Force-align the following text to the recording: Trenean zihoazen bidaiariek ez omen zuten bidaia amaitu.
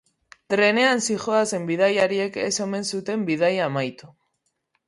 Trenean 0.53 1.03
zihoazen 1.07 1.69
bidaiariek 1.69 2.39
ez 2.47 2.51
omen 2.67 2.91
zuten 2.93 3.27
bidaia 3.29 3.69
amaitu. 3.71 4.11